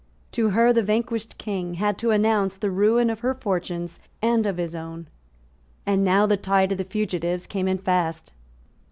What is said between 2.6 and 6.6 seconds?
ruin of her fortunes and of his own. And now the